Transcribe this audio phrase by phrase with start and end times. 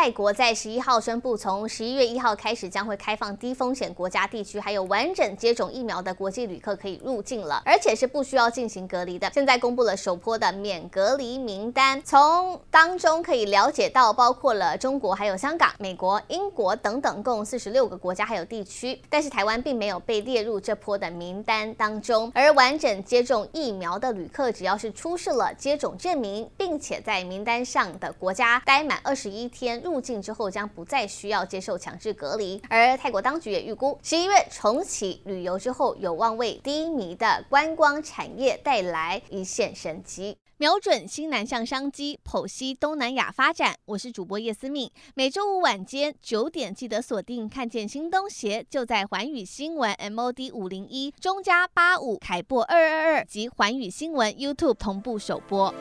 [0.00, 9.28] 泰国在十一号宣布，从十一月一号开始将会开放低风险国家地区还有完整接种疫苗的国际旅客可以入境了，而且是不需要进行隔离的。
[9.34, 22.30] 现在公布了首波的免隔离名单，从当中可以了解到，包括了中国、还有香港、美国、英国等等共四十六个国家还有地区，但是台湾并没有被列入这波的名单当中。
[22.36, 29.82] 而完整接种疫苗的旅客，只要是出示了接种证明，并且在名单上的国家待满二十一天。
[29.88, 40.36] 入境之后将不再需要接受强制隔离，而泰国当局也预估，十一月重启旅游之后，有望为低迷的观光产业带来一线生机。
[40.60, 43.76] 瞄准新南向商机，剖析东南亚发展。
[43.84, 55.72] 我是主播叶思敏，每周五晚间九点记得锁定，看见新东协就在环宇新闻 MOD 五零一中加八五凯擘二二二及环宇新闻 YouTube 同步首播。